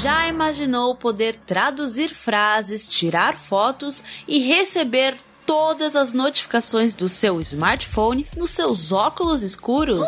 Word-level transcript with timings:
Já 0.00 0.28
imaginou 0.28 0.94
poder 0.94 1.34
traduzir 1.34 2.14
frases, 2.14 2.88
tirar 2.88 3.36
fotos 3.36 4.04
e 4.28 4.38
receber 4.38 5.16
todas 5.48 5.96
as 5.96 6.12
notificações 6.12 6.94
do 6.94 7.08
seu 7.08 7.40
smartphone 7.40 8.26
nos 8.36 8.50
seus 8.50 8.92
óculos 8.92 9.40
escuros? 9.40 10.06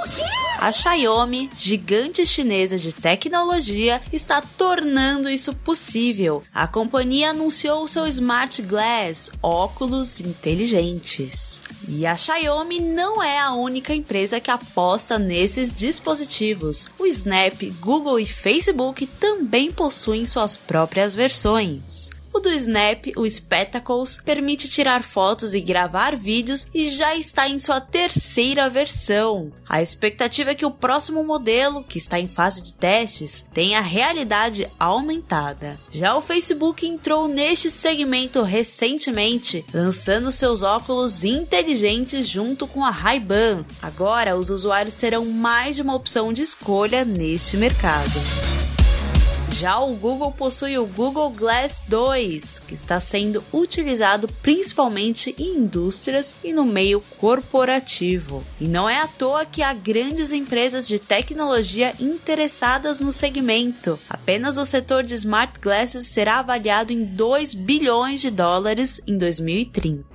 A 0.59 0.71
Xiaomi, 0.71 1.49
gigante 1.57 2.27
chinesa 2.27 2.77
de 2.77 2.93
tecnologia, 2.93 4.03
está 4.13 4.43
tornando 4.43 5.31
isso 5.31 5.55
possível. 5.55 6.43
A 6.55 6.69
companhia 6.69 7.31
anunciou 7.31 7.83
o 7.83 7.89
seu 7.89 8.07
Smart 8.07 8.61
Glass, 8.61 9.31
óculos 9.43 10.21
inteligentes. 10.21 11.63
E 11.89 12.05
a 12.05 12.15
Xiaomi 12.19 12.79
não 12.79 13.23
é 13.23 13.39
a 13.39 13.55
única 13.55 13.95
empresa 13.95 14.41
que 14.41 14.51
aposta 14.51 15.19
nesses 15.19 15.75
dispositivos. 15.75 16.87
O 16.99 17.07
Snap, 17.07 17.63
Google 17.81 18.21
e 18.21 18.27
Facebook 18.27 19.07
também 19.07 19.73
possuem 19.73 20.27
suas 20.27 20.55
próprias 20.55 21.15
versões. 21.15 22.11
O 22.33 22.39
do 22.39 22.49
Snap, 22.51 23.07
o 23.17 23.29
Spectacles, 23.29 24.21
permite 24.25 24.69
tirar 24.69 25.03
fotos 25.03 25.53
e 25.53 25.61
gravar 25.61 26.17
vídeos 26.17 26.69
e 26.73 26.89
já 26.89 27.17
está 27.17 27.49
em 27.49 27.59
sua 27.59 27.81
terceira 27.81 28.71
versão. 28.71 29.53
A 29.69 29.83
expectativa 29.83 30.53
é 30.53 30.55
que 30.55 30.65
o 30.65 30.71
próximo 30.71 31.25
modelo, 31.25 31.83
que 31.83 31.99
está 31.99 32.21
em 32.21 32.29
fase 32.29 32.63
de 32.63 32.73
testes, 32.75 33.45
tenha 33.53 33.81
realidade 33.81 34.71
aumentada. 34.79 35.79
Já 35.91 36.17
o 36.17 36.23
Facebook 36.23 36.87
entrou 36.87 37.27
neste 37.27 37.69
segmento 37.71 38.43
recentemente, 38.43 39.65
lançando 39.75 40.31
seus 40.31 40.63
óculos 40.63 41.25
inteligentes 41.25 42.29
junto 42.29 42.67
com 42.67 42.85
a 42.85 42.91
Ray-Ban. 42.91 43.65
Agora, 43.83 44.37
os 44.37 44.51
usuários 44.51 44.95
terão 44.95 45.27
mais 45.27 45.77
de 45.77 45.83
uma 45.83 45.95
opção 45.97 46.33
de 46.33 46.43
escolha 46.43 47.05
neste 47.05 47.57
mercado. 47.57 48.60
Já 49.61 49.79
o 49.79 49.95
Google 49.95 50.33
possui 50.33 50.79
o 50.79 50.87
Google 50.87 51.29
Glass 51.29 51.83
2, 51.87 52.61
que 52.61 52.73
está 52.73 52.99
sendo 52.99 53.45
utilizado 53.53 54.27
principalmente 54.41 55.35
em 55.39 55.59
indústrias 55.59 56.35
e 56.43 56.51
no 56.51 56.65
meio 56.65 57.03
corporativo. 57.19 58.43
E 58.59 58.67
não 58.67 58.89
é 58.89 58.99
à 59.03 59.07
toa 59.07 59.45
que 59.45 59.63
há 59.63 59.75
grandes 59.75 60.33
empresas 60.33 60.89
de 60.89 60.99
tecnologia 60.99 61.93
interessadas 62.01 63.03
no 63.03 63.13
segmento. 63.13 64.01
Apenas 64.09 64.57
o 64.57 64.65
setor 64.65 65.03
de 65.03 65.13
smart 65.13 65.61
glasses 65.61 66.07
será 66.07 66.39
avaliado 66.39 66.91
em 66.91 67.05
2 67.05 67.53
bilhões 67.53 68.23
de 68.23 68.31
dólares 68.31 68.99
em 69.07 69.19
2030. 69.19 70.10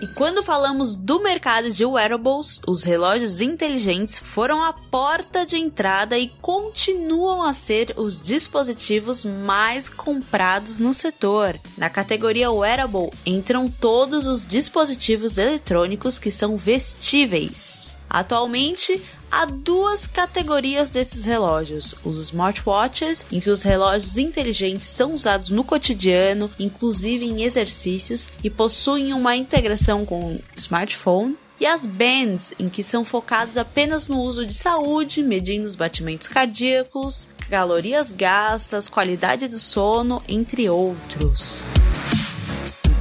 E 0.00 0.06
quando 0.06 0.44
falamos 0.44 0.94
do 0.94 1.20
mercado 1.20 1.72
de 1.72 1.84
wearables, 1.84 2.60
os 2.68 2.84
relógios 2.84 3.40
inteligentes 3.40 4.16
foram 4.16 4.62
a 4.62 4.72
porta 4.72 5.44
de 5.44 5.56
entrada 5.56 6.16
e 6.16 6.28
continuam 6.40 7.42
a 7.42 7.52
ser 7.52 7.92
os 7.96 8.16
dispositivos 8.16 9.24
mais 9.24 9.88
comprados 9.88 10.78
no 10.78 10.94
setor. 10.94 11.58
Na 11.76 11.90
categoria 11.90 12.50
wearable 12.50 13.10
entram 13.26 13.68
todos 13.68 14.28
os 14.28 14.46
dispositivos 14.46 15.36
eletrônicos 15.36 16.16
que 16.16 16.30
são 16.30 16.56
vestíveis. 16.56 17.97
Atualmente, 18.08 19.00
há 19.30 19.44
duas 19.44 20.06
categorias 20.06 20.90
desses 20.90 21.24
relógios: 21.24 21.94
os 22.04 22.18
smartwatches, 22.18 23.26
em 23.30 23.40
que 23.40 23.50
os 23.50 23.62
relógios 23.62 24.16
inteligentes 24.16 24.88
são 24.88 25.12
usados 25.12 25.50
no 25.50 25.64
cotidiano, 25.64 26.50
inclusive 26.58 27.24
em 27.24 27.42
exercícios, 27.42 28.28
e 28.42 28.48
possuem 28.48 29.12
uma 29.12 29.36
integração 29.36 30.06
com 30.06 30.34
o 30.34 30.40
smartphone. 30.56 31.36
E 31.60 31.66
as 31.66 31.86
bands, 31.86 32.54
em 32.56 32.68
que 32.68 32.84
são 32.84 33.04
focados 33.04 33.56
apenas 33.56 34.06
no 34.06 34.20
uso 34.20 34.46
de 34.46 34.54
saúde, 34.54 35.24
medindo 35.24 35.66
os 35.66 35.74
batimentos 35.74 36.28
cardíacos, 36.28 37.26
calorias 37.50 38.12
gastas, 38.12 38.88
qualidade 38.88 39.48
do 39.48 39.58
sono, 39.58 40.22
entre 40.28 40.68
outros. 40.70 41.64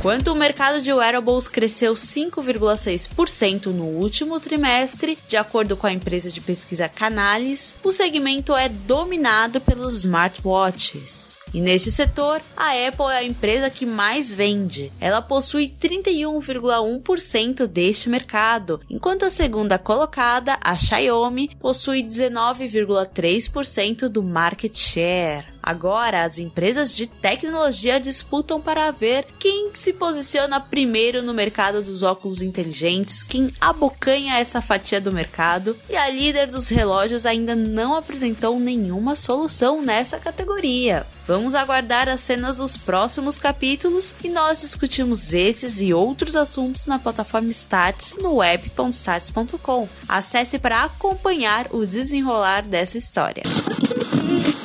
Enquanto 0.07 0.31
o 0.31 0.35
mercado 0.35 0.81
de 0.81 0.94
wearables 0.94 1.50
cresceu 1.50 1.94
5,6% 1.94 3.66
no 3.66 3.84
último 3.84 4.40
trimestre, 4.40 5.18
de 5.28 5.35
acordo 5.35 5.75
com 5.75 5.85
a 5.85 5.91
empresa 5.91 6.31
de 6.31 6.40
pesquisa 6.40 6.88
Canalys, 6.88 7.75
o 7.84 7.91
segmento 7.91 8.56
é 8.56 8.69
dominado 8.69 9.59
pelos 9.59 9.96
smartwatches. 9.96 11.40
E 11.53 11.59
neste 11.59 11.91
setor, 11.91 12.41
a 12.56 12.69
Apple 12.88 13.12
é 13.12 13.17
a 13.17 13.23
empresa 13.25 13.69
que 13.69 13.85
mais 13.85 14.31
vende. 14.31 14.94
Ela 15.01 15.22
possui 15.22 15.67
31,1% 15.67 17.67
deste 17.67 18.07
mercado, 18.07 18.79
enquanto 18.90 19.25
a 19.25 19.29
segunda 19.29 19.78
colocada, 19.78 20.57
a 20.62 20.78
Xiaomi, 20.78 21.53
possui 21.59 22.01
19,3% 22.01 24.07
do 24.07 24.23
market 24.23 24.73
share. 24.73 25.56
Agora, 25.67 26.23
as 26.23 26.39
empresas 26.39 26.95
de 26.95 27.07
tecnologia 27.07 28.00
disputam 28.00 28.61
para 28.61 28.89
ver 28.89 29.28
quem 29.38 29.69
se 29.73 29.91
posiciona 29.91 30.61
primeiro 30.61 31.22
no 31.22 31.33
mercado 31.33 31.81
dos 31.81 32.03
óculos 32.03 32.41
inteligentes, 32.41 33.22
quem 33.22 33.51
abocanha 33.59 34.39
essa 34.39 34.61
fatia 34.61 35.01
do 35.01 35.11
mercado, 35.11 35.75
e 35.89 35.97
a 35.97 36.09
líder 36.09 36.47
dos 36.47 36.69
relógios 36.69 37.25
ainda 37.25 37.53
não 37.53 37.97
apresentou 37.97 38.57
nenhuma 38.57 39.13
solução 39.13 39.81
nessa 39.81 40.17
categoria. 40.17 41.05
Vamos 41.28 41.53
aguardar 41.53 42.07
as 42.07 42.22
cenas 42.22 42.59
dos 42.59 42.78
próximos 42.78 43.38
capítulos 43.38 44.16
e 44.23 44.29
nós 44.29 44.61
discutimos 44.61 45.34
esses 45.34 45.81
e 45.81 45.94
outros 45.94 46.38
assuntos 46.38 46.85
na 46.85 46.97
plataforma 46.97 47.49
Starts 47.49 48.16
no 48.22 48.35
web.starts.com. 48.35 49.89
Acesse 50.07 50.59
para 50.59 50.85
acompanhar 50.85 51.67
o 51.72 51.85
desenrolar 51.85 52.61
dessa 52.61 52.97
história. 52.97 53.44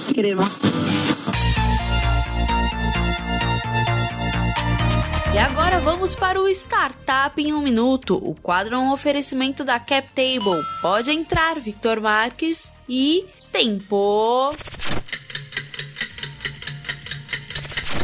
Incrível. 0.09 0.47
Agora 5.43 5.81
vamos 5.81 6.15
para 6.15 6.41
o 6.41 6.49
Startup 6.49 7.43
em 7.43 7.53
um 7.53 7.61
Minuto. 7.61 8.17
O 8.17 8.33
quadro 8.35 8.77
é 8.77 8.79
um 8.79 8.93
oferecimento 8.93 9.65
da 9.65 9.79
CapTable. 9.81 10.63
Pode 10.81 11.11
entrar, 11.11 11.59
Victor 11.59 12.01
Marques. 12.01 12.71
E 12.89 13.27
tempo. 13.51 14.53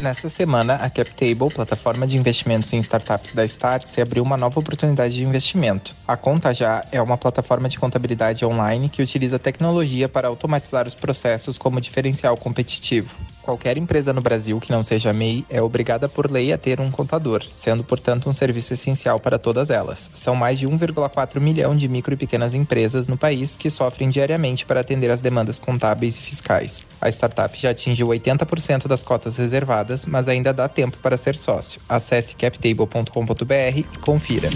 Nessa 0.03 0.29
semana, 0.29 0.75
a 0.77 0.91
CapTable, 0.91 1.53
plataforma 1.55 2.07
de 2.07 2.17
investimentos 2.17 2.73
em 2.73 2.79
startups 2.79 3.33
da 3.33 3.45
Start, 3.45 3.87
se 3.87 4.01
abriu 4.01 4.23
uma 4.23 4.37
nova 4.37 4.59
oportunidade 4.59 5.15
de 5.15 5.25
investimento. 5.25 5.95
A 6.07 6.17
Conta 6.17 6.53
Já 6.53 6.85
é 6.91 7.01
uma 7.01 7.17
plataforma 7.17 7.69
de 7.69 7.79
contabilidade 7.79 8.45
online 8.45 8.89
que 8.89 9.03
utiliza 9.03 9.39
tecnologia 9.39 10.09
para 10.09 10.29
automatizar 10.29 10.87
os 10.89 10.95
processos 10.95 11.57
como 11.57 11.81
diferencial 11.81 12.37
competitivo. 12.37 13.11
Qualquer 13.49 13.79
empresa 13.79 14.13
no 14.13 14.21
Brasil 14.21 14.61
que 14.61 14.71
não 14.71 14.83
seja 14.83 15.11
MEI 15.11 15.43
é 15.49 15.63
obrigada 15.63 16.07
por 16.07 16.31
lei 16.31 16.53
a 16.53 16.59
ter 16.59 16.81
um 16.81 16.91
contador, 16.91 17.43
sendo, 17.51 17.83
portanto, 17.83 18.29
um 18.29 18.33
serviço 18.35 18.75
essencial 18.75 19.19
para 19.19 19.39
todas 19.39 19.71
elas. 19.71 20.11
São 20.13 20.37
mais 20.37 20.59
de 20.59 20.69
1,4 20.69 21.41
milhão 21.41 21.75
de 21.75 21.89
micro 21.89 22.13
e 22.13 22.17
pequenas 22.19 22.53
empresas 22.53 23.09
no 23.09 23.17
país 23.17 23.57
que 23.57 23.71
sofrem 23.71 24.11
diariamente 24.11 24.67
para 24.67 24.81
atender 24.81 25.11
as 25.11 25.23
demandas 25.23 25.59
contábeis 25.59 26.19
e 26.19 26.21
fiscais. 26.21 26.83
A 27.01 27.09
startup 27.09 27.59
já 27.59 27.71
atingiu 27.71 28.09
80% 28.09 28.87
das 28.87 29.03
cotas 29.03 29.39
reservadas, 29.39 30.05
mas 30.05 30.29
ainda 30.29 30.53
dá 30.53 30.69
tempo 30.69 30.99
para 30.99 31.17
ser 31.17 31.35
sócio. 31.35 31.81
Acesse 31.89 32.37
captable.com.br 32.37 33.79
e 33.79 33.99
confira. 34.03 34.51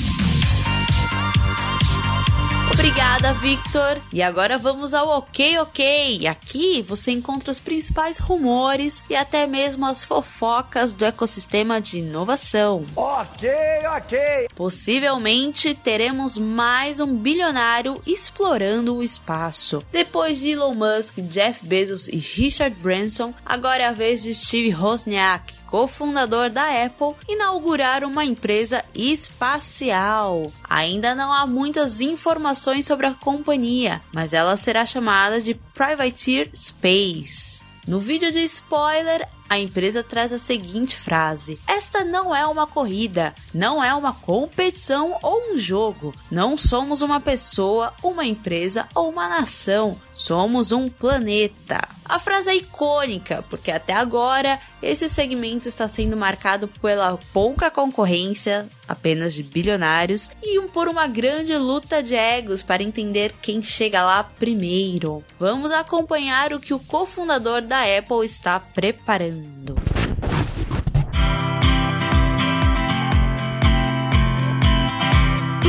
Obrigada, 2.73 3.35
Victor. 3.35 4.01
E 4.11 4.23
agora 4.23 4.57
vamos 4.57 4.95
ao 4.95 5.19
OK 5.19 5.59
OK. 5.59 6.27
Aqui 6.27 6.81
você 6.81 7.13
encontra 7.13 7.51
os 7.51 7.61
principais 7.61 8.19
rumores 8.19 9.05
e 9.11 9.15
até 9.15 9.47
mesmo 9.47 9.85
as 9.85 10.03
fofocas 10.03 10.93
do 10.93 11.05
ecossistema 11.05 11.81
de 11.81 11.99
inovação. 11.99 12.87
OK 12.97 13.49
OK. 13.97 14.49
Possivelmente 14.57 15.75
teremos 15.75 16.39
mais 16.39 16.99
um 16.99 17.15
bilionário 17.15 18.01
explorando 18.07 18.97
o 18.97 19.03
espaço. 19.03 19.85
Depois 19.93 20.39
de 20.39 20.51
Elon 20.51 20.75
Musk, 20.75 21.19
Jeff 21.29 21.67
Bezos 21.67 22.09
e 22.09 22.17
Richard 22.17 22.75
Branson, 22.77 23.35
agora 23.45 23.83
é 23.83 23.87
a 23.87 23.93
vez 23.93 24.23
de 24.23 24.35
Steve 24.35 24.75
Wozniak 24.75 25.62
cofundador 25.73 26.51
da 26.51 26.85
Apple, 26.85 27.17
inaugurar 27.27 28.05
uma 28.05 28.27
empresa 28.27 28.85
espacial. 28.95 30.53
Ainda 30.69 31.15
não 31.15 31.33
há 31.33 31.47
muitas 31.47 32.03
informações 32.03 32.85
sobre 32.85 33.07
a 33.07 33.15
companhia, 33.15 34.03
mas 34.13 34.35
ela 34.35 34.55
será 34.59 34.85
chamada 34.85 35.41
de 35.41 35.55
Privateer 35.73 36.51
Space. 36.55 37.65
No 37.89 37.99
vídeo 37.99 38.31
de 38.31 38.41
spoiler, 38.45 39.27
a 39.49 39.59
empresa 39.59 40.03
traz 40.03 40.33
a 40.33 40.39
seguinte 40.39 40.97
frase: 40.97 41.59
Esta 41.67 42.05
não 42.05 42.35
é 42.35 42.47
uma 42.47 42.67
corrida, 42.67 43.35
não 43.53 43.83
é 43.83 43.95
uma 43.95 44.15
competição 44.15 45.19
ou 45.23 45.53
um 45.53 45.59
jogo. 45.59 46.15
Não 46.31 46.57
somos 46.57 47.03
uma 47.03 47.21
pessoa, 47.21 47.93
uma 48.03 48.25
empresa 48.25 48.87
ou 48.95 49.11
uma 49.11 49.29
nação. 49.29 50.01
Somos 50.13 50.73
um 50.73 50.89
planeta. 50.91 51.89
A 52.05 52.19
frase 52.19 52.51
é 52.51 52.57
icônica, 52.57 53.43
porque 53.49 53.71
até 53.71 53.95
agora 53.95 54.61
esse 54.83 55.09
segmento 55.09 55.69
está 55.69 55.89
sendo 55.89 56.17
marcado 56.17 56.69
pela 56.69 57.19
pouca 57.33 57.71
concorrência, 57.71 58.69
apenas 58.87 59.33
de 59.33 59.43
bilionários, 59.43 60.31
e 60.43 60.61
por 60.69 60.89
uma 60.89 61.07
grande 61.07 61.57
luta 61.57 62.03
de 62.03 62.15
egos 62.15 62.63
para 62.63 62.83
entender 62.83 63.35
quem 63.41 63.63
chega 63.63 64.05
lá 64.05 64.23
primeiro. 64.23 65.25
Vamos 65.39 65.71
acompanhar 65.71 66.53
o 66.53 66.61
que 66.61 66.75
o 66.75 66.79
cofundador 66.79 67.63
da 67.63 67.81
Apple 67.83 68.27
está 68.27 68.61
preparando. 68.61 69.77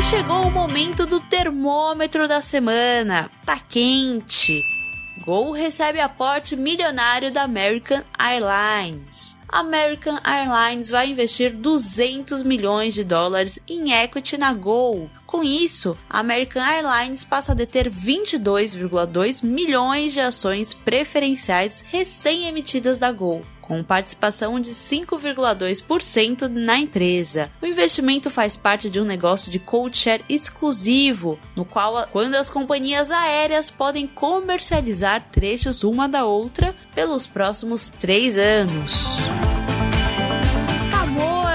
Chegou 0.09 0.41
o 0.47 0.51
momento 0.51 1.05
do 1.05 1.19
termômetro 1.21 2.27
da 2.27 2.41
semana. 2.41 3.31
Tá 3.45 3.57
quente. 3.57 4.61
Gol 5.21 5.51
recebe 5.51 5.99
aporte 6.01 6.55
milionário 6.55 7.31
da 7.31 7.43
American 7.43 8.01
Airlines. 8.19 9.37
American 9.47 10.19
Airlines 10.23 10.89
vai 10.89 11.09
investir 11.09 11.53
200 11.53 12.43
milhões 12.43 12.93
de 12.93 13.03
dólares 13.03 13.59
em 13.67 13.93
equity 13.93 14.37
na 14.37 14.53
Gol. 14.53 15.09
Com 15.25 15.41
isso, 15.41 15.97
a 16.09 16.19
American 16.19 16.61
Airlines 16.61 17.23
passa 17.23 17.53
a 17.53 17.55
deter 17.55 17.89
22,2 17.89 19.43
milhões 19.43 20.11
de 20.11 20.19
ações 20.19 20.73
preferenciais 20.73 21.83
recém-emitidas 21.87 22.99
da 22.99 23.11
Gol 23.11 23.43
com 23.63 23.83
participação 23.83 24.59
de 24.59 24.71
5,2% 24.71 26.47
na 26.47 26.77
empresa. 26.77 27.49
O 27.61 27.65
investimento 27.65 28.29
faz 28.29 28.55
parte 28.55 28.89
de 28.89 28.99
um 28.99 29.05
negócio 29.05 29.51
de 29.51 29.57
codeshare 29.57 30.23
exclusivo, 30.29 31.39
no 31.55 31.65
qual, 31.65 32.07
quando 32.11 32.35
as 32.35 32.49
companhias 32.49 33.09
aéreas 33.09 33.69
podem 33.69 34.05
comercializar 34.05 35.29
trechos 35.31 35.83
uma 35.83 36.07
da 36.07 36.25
outra 36.25 36.75
pelos 36.93 37.25
próximos 37.25 37.89
três 37.89 38.37
anos. 38.37 39.52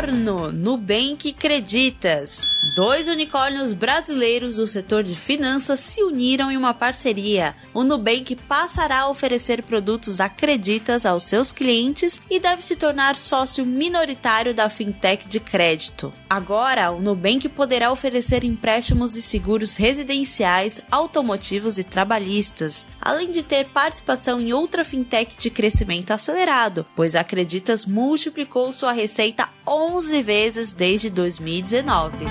Amorno, 0.08 0.50
Nubank 0.50 1.34
Creditas. 1.34 2.40
Dois 2.74 3.08
unicórnios 3.08 3.74
brasileiros 3.74 4.56
do 4.56 4.66
setor 4.66 5.02
de 5.02 5.14
finanças 5.14 5.80
se 5.80 6.02
uniram 6.02 6.50
em 6.50 6.56
uma 6.56 6.72
parceria. 6.72 7.54
O 7.74 7.84
Nubank 7.84 8.34
passará 8.34 9.00
a 9.00 9.08
oferecer 9.10 9.62
produtos 9.62 10.16
da 10.16 10.28
Creditas 10.28 11.04
aos 11.04 11.24
seus 11.24 11.52
clientes 11.52 12.22
e 12.30 12.40
deve 12.40 12.64
se 12.64 12.74
tornar 12.74 13.16
sócio 13.16 13.66
minoritário 13.66 14.54
da 14.54 14.70
fintech 14.70 15.28
de 15.28 15.40
crédito. 15.40 16.12
Agora, 16.28 16.90
o 16.90 17.02
Nubank 17.02 17.46
poderá 17.50 17.92
oferecer 17.92 18.44
empréstimos 18.44 19.14
e 19.14 19.20
seguros 19.20 19.76
residenciais, 19.76 20.80
automotivos 20.90 21.78
e 21.78 21.84
trabalhistas, 21.84 22.86
além 22.98 23.30
de 23.30 23.42
ter 23.42 23.66
participação 23.66 24.40
em 24.40 24.54
outra 24.54 24.84
fintech 24.84 25.36
de 25.36 25.50
crescimento 25.50 26.12
acelerado, 26.12 26.86
pois 26.96 27.14
a 27.14 27.22
Creditas 27.22 27.84
multiplicou 27.84 28.72
sua 28.72 28.92
receita 28.92 29.48
11 29.66 29.97
vezes 30.06 30.72
desde 30.72 31.10
2019 31.10 32.26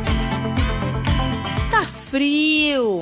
frio! 2.10 3.00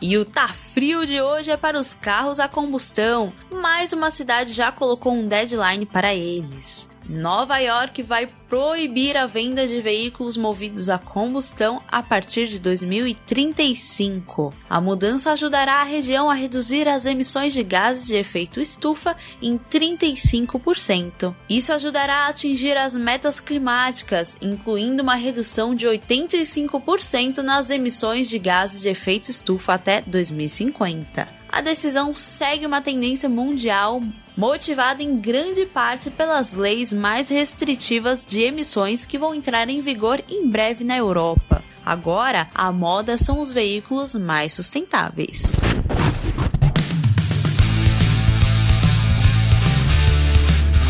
E 0.00 0.18
o 0.18 0.24
tá 0.24 0.48
frio 0.48 1.06
de 1.06 1.20
hoje 1.20 1.50
é 1.50 1.56
para 1.56 1.78
os 1.78 1.94
carros 1.94 2.38
a 2.38 2.48
combustão. 2.48 3.32
Mais 3.50 3.92
uma 3.92 4.10
cidade 4.10 4.52
já 4.52 4.70
colocou 4.70 5.12
um 5.12 5.26
deadline 5.26 5.86
para 5.86 6.14
eles. 6.14 6.88
Nova 7.08 7.58
York 7.58 8.02
vai 8.02 8.28
proibir 8.48 9.16
a 9.16 9.26
venda 9.26 9.66
de 9.66 9.80
veículos 9.80 10.36
movidos 10.36 10.88
a 10.88 10.98
combustão 10.98 11.82
a 11.90 12.02
partir 12.02 12.48
de 12.48 12.58
2035. 12.58 14.52
A 14.68 14.80
mudança 14.80 15.32
ajudará 15.32 15.80
a 15.80 15.84
região 15.84 16.28
a 16.28 16.34
reduzir 16.34 16.86
as 16.88 17.06
emissões 17.06 17.52
de 17.52 17.62
gases 17.62 18.06
de 18.06 18.16
efeito 18.16 18.60
estufa 18.60 19.16
em 19.40 19.58
35%. 19.58 21.34
Isso 21.48 21.72
ajudará 21.72 22.26
a 22.26 22.28
atingir 22.28 22.76
as 22.76 22.94
metas 22.94 23.40
climáticas, 23.40 24.36
incluindo 24.40 25.02
uma 25.02 25.14
redução 25.14 25.74
de 25.74 25.86
85% 25.86 27.38
nas 27.38 27.70
emissões 27.70 28.28
de 28.28 28.38
gases 28.38 28.82
de 28.82 28.88
efeito 28.88 29.30
estufa 29.30 29.74
até 29.74 30.02
2050. 30.02 31.41
A 31.52 31.60
decisão 31.60 32.14
segue 32.14 32.64
uma 32.64 32.80
tendência 32.80 33.28
mundial 33.28 34.02
motivada 34.34 35.02
em 35.02 35.14
grande 35.18 35.66
parte 35.66 36.10
pelas 36.10 36.54
leis 36.54 36.94
mais 36.94 37.28
restritivas 37.28 38.24
de 38.24 38.40
emissões 38.40 39.04
que 39.04 39.18
vão 39.18 39.34
entrar 39.34 39.68
em 39.68 39.82
vigor 39.82 40.24
em 40.30 40.48
breve 40.48 40.82
na 40.82 40.96
Europa. 40.96 41.62
Agora, 41.84 42.48
a 42.54 42.72
moda 42.72 43.18
são 43.18 43.38
os 43.38 43.52
veículos 43.52 44.14
mais 44.14 44.54
sustentáveis. 44.54 45.52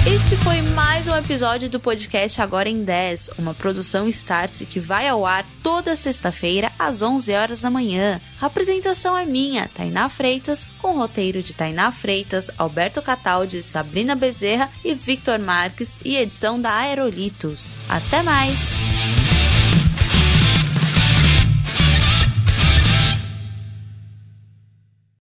Este 0.05 0.37
foi 0.39 0.61
mais 0.61 1.07
um 1.07 1.15
episódio 1.15 1.71
do 1.71 1.79
podcast 1.79 2.43
Agora 2.43 2.69
em 2.69 2.83
10, 2.83 3.31
uma 3.39 3.55
produção 3.55 4.09
Starse 4.09 4.67
que 4.67 4.81
vai 4.81 5.07
ao 5.07 5.25
ar 5.25 5.47
toda 5.63 5.95
sexta-feira 5.95 6.73
às 6.77 7.03
11 7.03 7.33
horas 7.33 7.61
da 7.61 7.71
manhã. 7.71 8.21
A 8.41 8.47
apresentação 8.47 9.17
é 9.17 9.25
minha, 9.25 9.71
Tainá 9.73 10.09
Freitas, 10.09 10.67
com 10.81 10.97
roteiro 10.97 11.41
de 11.41 11.55
Tainá 11.55 11.93
Freitas, 11.93 12.51
Alberto 12.59 13.01
Cataldi, 13.01 13.63
Sabrina 13.63 14.17
Bezerra 14.17 14.69
e 14.85 14.93
Victor 14.93 15.39
Marques 15.39 16.01
e 16.05 16.17
edição 16.17 16.61
da 16.61 16.75
Aerolitos. 16.75 17.79
Até 17.89 18.25
mais! 18.25 18.81